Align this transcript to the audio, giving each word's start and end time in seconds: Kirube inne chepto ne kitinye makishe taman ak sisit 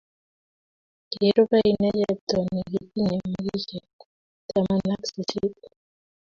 Kirube 1.11 1.59
inne 1.69 1.89
chepto 1.99 2.37
ne 2.51 2.61
kitinye 2.71 3.15
makishe 3.31 3.77
taman 4.47 4.85
ak 4.95 5.01
sisit 5.11 5.55